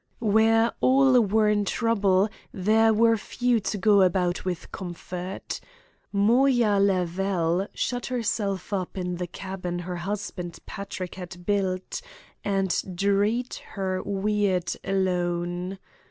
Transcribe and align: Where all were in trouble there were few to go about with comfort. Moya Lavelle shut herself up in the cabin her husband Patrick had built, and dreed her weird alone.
Where 0.17 0.71
all 0.81 1.21
were 1.23 1.47
in 1.47 1.63
trouble 1.63 2.27
there 2.51 2.91
were 2.91 3.17
few 3.17 3.59
to 3.59 3.77
go 3.77 4.01
about 4.01 4.43
with 4.43 4.71
comfort. 4.71 5.59
Moya 6.11 6.79
Lavelle 6.79 7.67
shut 7.75 8.07
herself 8.07 8.73
up 8.73 8.97
in 8.97 9.17
the 9.17 9.27
cabin 9.27 9.77
her 9.77 9.97
husband 9.97 10.57
Patrick 10.65 11.13
had 11.13 11.45
built, 11.45 12.01
and 12.43 12.73
dreed 12.95 13.53
her 13.73 14.01
weird 14.01 14.75
alone. 14.83 15.77